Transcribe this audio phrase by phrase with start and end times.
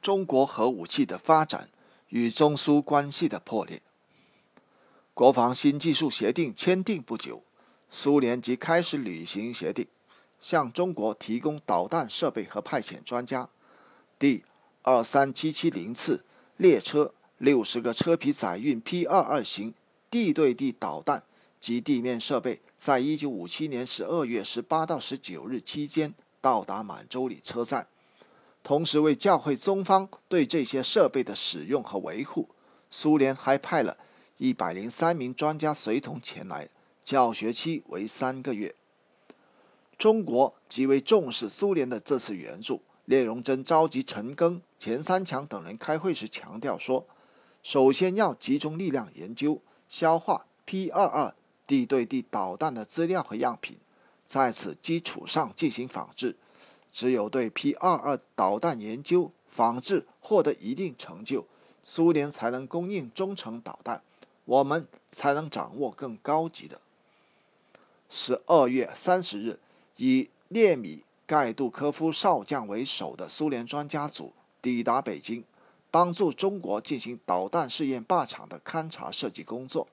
[0.00, 1.68] 中国核武器的发展
[2.08, 3.82] 与中苏关系的破裂。
[5.12, 7.42] 国防新技术协定签订不久，
[7.90, 9.86] 苏联即开始履行协定，
[10.40, 13.48] 向中国提供导弹设备和派遣专家。
[14.18, 14.44] 第
[14.82, 16.24] 二三七七零次
[16.56, 19.74] 列车六十个车皮载运 P 二二型
[20.10, 21.24] 地对地导弹
[21.60, 27.88] 及地面设备，在一九五七年十二月十八到十九日期间到达满洲里车站。
[28.68, 32.50] 同时，为教会中方对这些设备的使用和维护，
[32.90, 33.96] 苏联还派了。
[34.36, 36.68] 一百零三名专家随同前来，
[37.02, 38.74] 教学期为三个月。
[39.96, 42.82] 中国极为重视苏联的这次援助。
[43.06, 47.06] 聂荣臻召集陈赓、钱三强等人开会时强调说
[47.64, 51.34] ：“首先要集中力量研究、消化 P 二二
[51.66, 53.78] 地对地导弹的资料和样品，
[54.26, 56.36] 在此基础上进行仿制。
[56.90, 61.46] 只有对 P 二二导弹研究、仿制获得一定成就，
[61.82, 64.02] 苏联才能供应中程导弹。”
[64.48, 66.80] 我们才能掌握更高级的。
[68.08, 69.58] 十二月三十日，
[69.96, 74.32] 以列米盖杜科夫少将为首的苏联专家组
[74.62, 75.44] 抵达北京，
[75.90, 79.86] 帮助中国进行导弹试验靶场的勘察设计工作。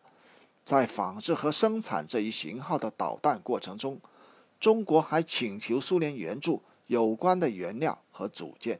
[0.64, 4.00] 在仿制和生产这一型号的导弹过程中，
[4.58, 8.80] 中国还请求苏联援助有关的原料和组件。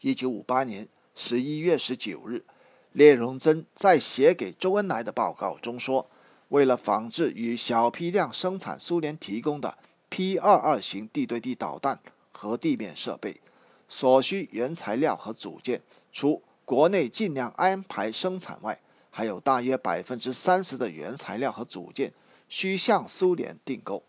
[0.00, 2.44] 一九五八年十一月十九日。
[2.92, 6.10] 聂荣臻在写给周恩来的报告中说
[6.50, 12.00] ：“为了仿制与小批量生产苏联提供的 P-22 型地对地导弹
[12.32, 13.40] 和地面设备
[13.86, 22.12] 所需原材料和组件，除国内尽量安排生产外，还有大约百分之三十的原材料和组件
[22.48, 24.02] 需向苏联订购。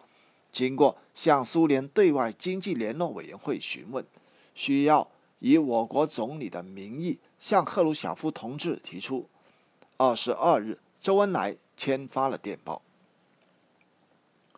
[0.51, 4.05] 经过向苏联对外经济联络委员会询问，
[4.53, 9.27] 需要以我国总理的名义。”向赫鲁晓夫同志提出。
[9.97, 12.83] 二十二日，周恩来签发了电报。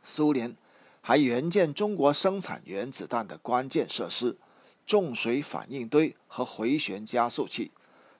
[0.03, 0.57] 苏联
[0.99, 4.35] 还援建中国生产原子弹的关键设施——
[4.85, 7.71] 重水反应堆和回旋加速器，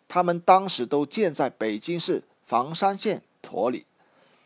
[0.08, 3.86] 他们当时都建在北京市房山县坨里。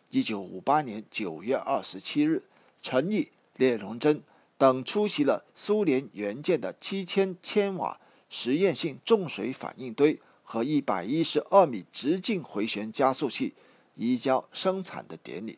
[0.09, 2.41] 一九五八年九月二十七日，
[2.81, 4.21] 陈毅、聂荣臻
[4.57, 7.99] 等出席了苏联援建的七千千瓦。
[8.29, 13.53] 实验性重水反应堆和一百一十二米直径回旋加速器
[13.95, 15.57] 移交生产的典礼，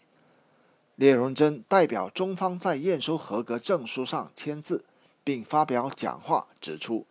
[0.98, 4.86] 聂荣臻代表中方在验收合格证书上签字，
[5.24, 7.08] 并发表讲话，指出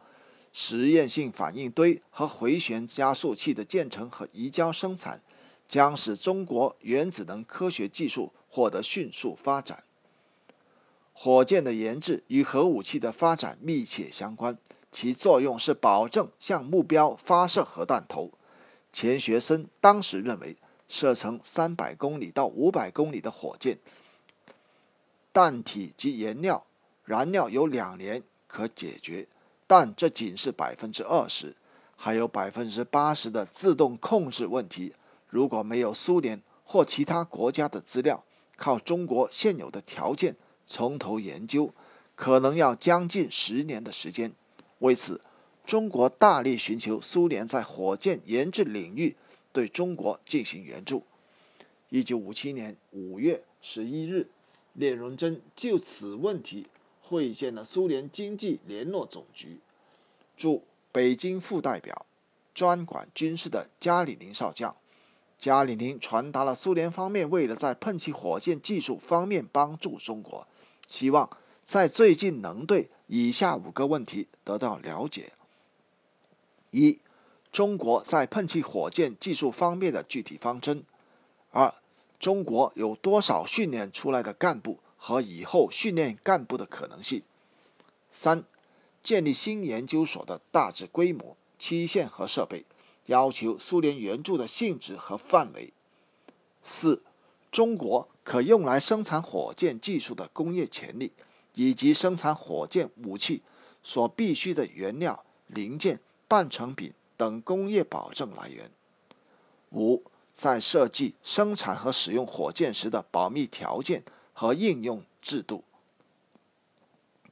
[0.53, 5.21] 实验性反应堆和回旋加速器的建成和移交生产，
[5.67, 9.83] 将使中国原子能科学技术获得迅速发展。
[11.21, 14.57] 火箭的研制与核武器的发展密切相关。
[14.93, 18.31] 其作用是保证向目标发射核弹头。
[18.93, 20.57] 钱学森当时认为，
[20.89, 23.79] 射程三百公里到五百公里的火箭，
[25.33, 26.65] 弹体及燃料
[27.05, 29.27] 燃料有两年可解决，
[29.67, 31.57] 但这仅是百分之二十，
[31.97, 34.95] 还有百分之八十的自动控制问题。
[35.29, 38.25] 如果没有苏联或其他国家的资料，
[38.57, 40.37] 靠中国现有的条件
[40.69, 41.73] 从头研究，
[42.15, 44.33] 可能要将近十年的时间。
[44.81, 45.23] 为此，
[45.67, 49.17] 中国大力寻求苏联在火箭研制领域
[49.53, 51.03] 对中国进行援助。
[51.89, 54.29] 一九五七年五月十一日，
[54.75, 56.67] 聂荣臻就此问题
[57.03, 59.61] 会见了苏联经济联络总局
[60.37, 62.05] 驻北京副代表、
[62.55, 64.77] 专管军事的加里宁少将。
[65.39, 70.47] 加里宁传达了苏联方面为了在喷气火箭技术方面帮助中国，
[70.89, 71.31] 希望
[71.63, 72.91] 在最近能对。
[73.11, 75.33] 以下五个问题得到了解：
[76.73, 76.99] 一、
[77.51, 80.83] 中国在喷气火箭技术方面的具体方针；
[81.51, 81.73] 二、
[82.19, 87.23] 中国有多少训练出来的干部和以后训练干部的可能性；
[88.13, 88.45] 三、
[89.03, 92.67] 建立新研究所的大致规模、期限和设备，
[93.07, 95.73] 要求苏联援助的性质和范围；
[96.63, 97.03] 四、
[97.51, 101.13] 中国可用来生产火箭技术的工业潜力。
[101.55, 103.43] 以及生产火箭武器
[103.83, 105.99] 所必需的原料、零件、
[106.29, 108.71] 半成品等工业保证来源。
[109.73, 115.65] 五，在设计、生产和使用火箭时的保密条件和应用制度。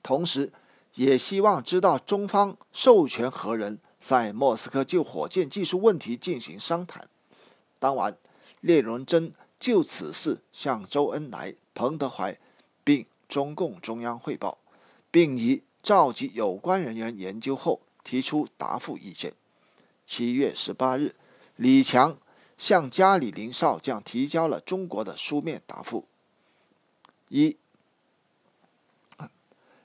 [0.02, 0.52] 同时，
[0.94, 7.08] 也希望知道中方授权何人在莫斯科就火箭技术问题进行商谈。
[7.78, 8.16] 当晚，
[8.62, 12.38] 聂荣臻就此事向周恩来、彭德怀，
[12.82, 13.06] 并。
[13.28, 14.56] 中共中央汇报，
[15.10, 19.34] 并以召集有关人员研究后提出答复意见。
[20.06, 21.16] 七月十八日，
[21.56, 22.16] 李强
[22.56, 26.06] 向加里宁少将提交了中国的书面答复。
[27.28, 27.56] 一，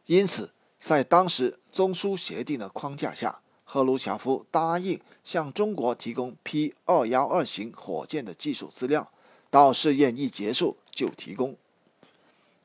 [0.05, 9.11] 因此，在当时中苏协定的框架下，赫鲁晓夫答应向中国提供 P 二幺二型火箭的技术资料，
[9.51, 11.55] 到试验一结束就提供。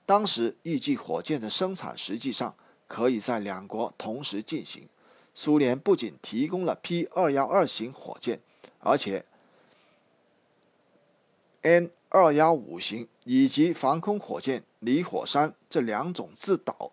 [0.06, 2.54] 当时预计火箭的生产实际上
[2.86, 4.88] 可以在两国同时进行。
[5.34, 8.40] 苏联不仅提供了 P 二幺二型火箭，
[8.80, 9.26] 而且
[11.60, 16.92] N 二幺五型以及防空火箭“离火山”这两种自导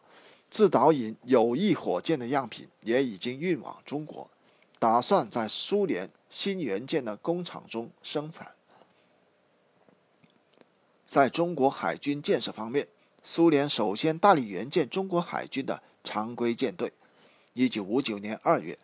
[0.50, 4.30] 自导引有翼火箭的样品也已经运往中国，
[4.78, 8.52] 打算在苏联新元件的工厂中生产。
[11.14, 12.88] 在中国海军建设方面，
[13.22, 16.92] 苏联首先大力援建中国海军的常规舰队。
[17.54, 18.80] 一九五九年二月，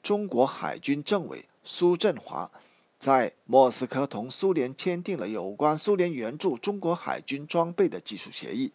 [0.00, 2.48] 中国海军政委苏振华
[2.96, 8.70] 在莫斯科同苏联签订了有关苏联援助中国海军装备的技术协议。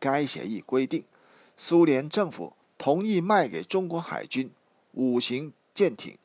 [0.00, 1.04] 该协议规定，
[1.56, 4.50] 苏联政府同意卖给中国海军
[4.94, 6.18] 五型舰艇，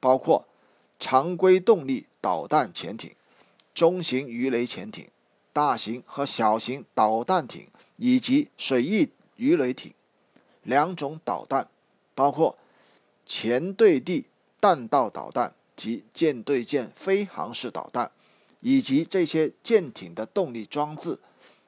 [0.00, 0.46] 包括
[0.98, 3.12] 常规动力导弹潜艇、
[3.74, 5.08] 中型鱼雷潜艇、
[5.52, 7.66] 大型和小型导弹艇
[7.96, 9.92] 以及水翼鱼雷艇。
[10.62, 11.68] 两种导弹，
[12.14, 12.58] 包括
[13.24, 14.26] 前对地
[14.60, 18.12] 弹道导弹及舰对舰飞行式导弹，
[18.60, 21.18] 以及这些舰艇的动力装置、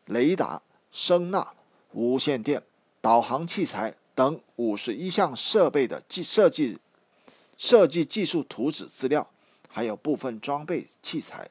[0.04, 1.48] 雷达、声呐、
[1.92, 2.62] 无线电、
[3.00, 6.78] 导航器材等五十一项设备的计设计
[7.56, 9.30] 设计技术图纸资料，
[9.70, 11.48] 还有部分装备器材，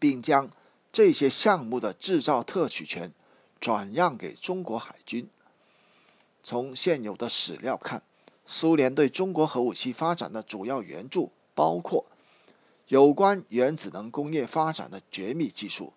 [0.00, 0.50] 并将
[0.92, 3.12] 这些项目的制造特许权
[3.60, 5.28] 转让给中国海军。
[6.42, 8.02] 从现有的史料看，
[8.46, 12.06] 苏联对中国核武器发展的主要援助包括
[12.88, 15.92] 有关原子能工业发展的绝密技术，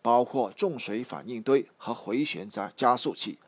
[0.00, 3.38] 包括重水反应堆和回旋加加速器，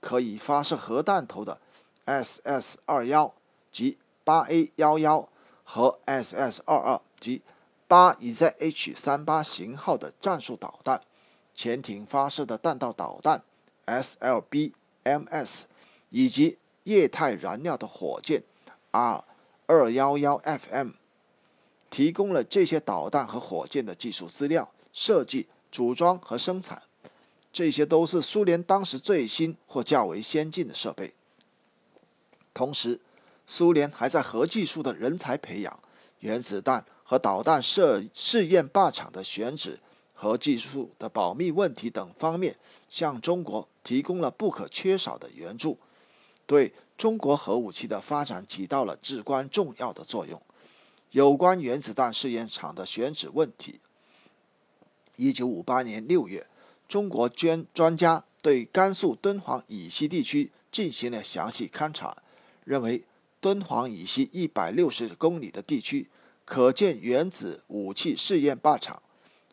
[0.00, 1.60] 可以发射核弹头的
[2.06, 3.32] SS 二幺
[3.70, 5.28] 及八 A 幺幺
[5.62, 7.42] 和 SS 二二及
[7.92, 11.02] 八 EZH 三八型号的战术导弹，
[11.54, 13.42] 潜艇发射的弹道导弹
[13.84, 15.64] SLBMS。
[16.08, 18.44] 以及液态燃料的火箭
[18.92, 19.22] R
[19.66, 20.92] 二幺幺 FM，
[21.90, 26.82] 提供了这些导弹和火箭的技术资料、设计、组装和生产，
[27.52, 31.12] 这些都是苏联当时最新或较为先进的设备。
[32.54, 33.00] 同时，
[33.46, 35.78] 苏联还在核技术的人才培养、
[36.20, 39.78] 原子弹和导弹试试验靶场的选址、
[40.14, 42.56] 和技术的保密问题等方面，
[42.88, 45.76] 向中国提供了不可缺少的援助。
[46.46, 50.40] 对中国核武器的发展起到了至关重要的作用。
[51.10, 53.78] 有关原子弹试验场的选址问题，
[55.16, 56.46] 一九五八年六月，
[56.88, 62.16] 中国专专家对甘肃敦煌以西地区进行了详细勘察，
[62.64, 63.04] 认为
[63.38, 66.08] 敦煌以西一百六十公里的地区
[66.44, 69.02] 可建原子武器试验靶场。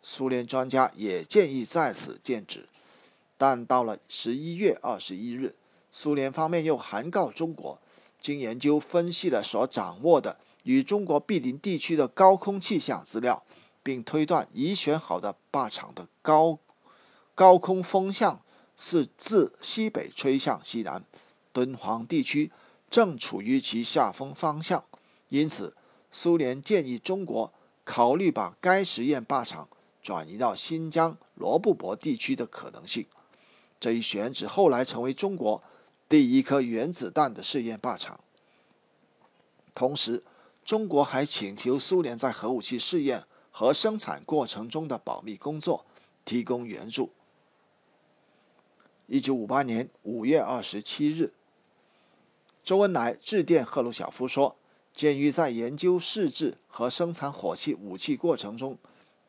[0.01, 2.69] 苏联专家也建议在此建址，
[3.37, 5.55] 但到了十一月二十一日。
[5.91, 7.79] 苏联方面又函告中国，
[8.21, 13.43] 经研究分析了所掌握的与中国毗邻地区的高空气象资料，
[13.83, 16.59] 并推断已选好的靶场的高
[17.35, 18.41] 高空风向
[18.77, 21.03] 是自西北吹向西南，
[21.51, 22.51] 敦煌地区
[22.89, 24.83] 正处于其下风方向，
[25.29, 25.75] 因此
[26.11, 29.67] 苏联建议中国考虑把该实验靶场
[30.01, 33.05] 转移到新疆罗布泊地区的可能性。
[33.79, 35.63] 这一选址后来成为中国。
[36.09, 38.19] 第一颗原子弹的试验靶场。
[39.75, 40.23] 同时，
[40.65, 45.85] 中国还请求苏联在核武器试验和生产过程中的保密工作
[46.25, 47.11] 提供援助。
[49.05, 51.31] 一九五八年五月二十七日，
[52.63, 54.55] 周恩来致电赫鲁晓夫说
[54.99, 58.77] ：“鉴于在研究试制和生产火器武器过程中，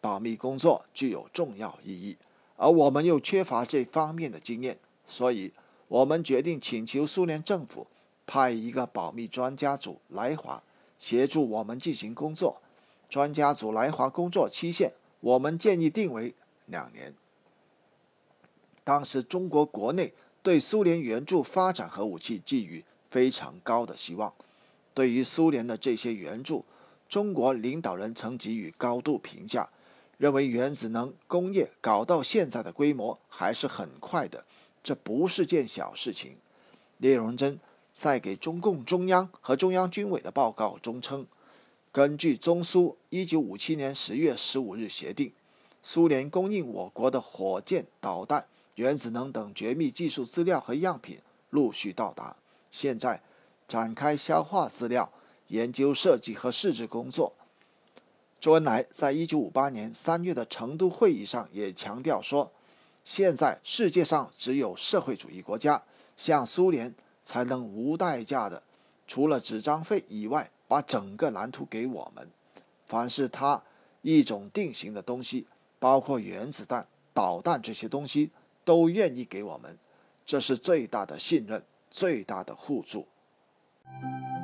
[0.00, 2.16] 保密工作具有重要意义，
[2.56, 5.52] 而我们又缺乏这方面的经验，所以。”
[5.90, 7.88] 我们决定请求苏联政府
[8.24, 10.62] 派一个保密专家组来华
[11.00, 12.62] 协助我们进行工作。
[13.08, 16.36] 专家组来华工作期限，我们建议定为
[16.66, 17.12] 两年。
[18.84, 24.32] 当时中国国内对苏联援助发展核武器寄予非常高的希望。
[24.92, 26.64] 对于苏联的这些援助，
[27.08, 29.70] 中国领导人曾给予高度评价，
[30.18, 34.44] 认为原子能工业搞到现在的规模还是很快的。
[34.82, 36.36] 这不是件小事情。
[36.98, 37.58] 聂荣臻
[37.92, 41.26] 在给中共中央和中央军委的报告中称，
[41.92, 45.32] 根据中苏1957年10月15日协定，
[45.82, 51.18] 苏联供应我国的火箭、导弹、原子能等绝密技术资料和样品
[51.50, 52.36] 陆续到达，
[52.70, 53.22] 现在
[53.70, 55.12] 展开消化资料、
[55.46, 57.32] 研究设计和试制工作。
[58.40, 62.50] 周恩来在一九五八年三月的成都会议上也强调说
[63.04, 65.84] ：“现在世界上只有社会主义国家，
[66.16, 68.64] 像苏联，才能无代价的，
[69.06, 72.28] 除了纸张费以外，把整个蓝图给我们。
[72.88, 73.62] 凡是他
[74.02, 75.46] 一种定型的东西，
[75.78, 78.32] 包括原子弹、导弹这些东西，
[78.64, 79.78] 都愿意给我们。
[80.26, 83.06] 这是最大的信任，最大的互助。”
[83.92, 84.02] Thank
[84.34, 84.39] you.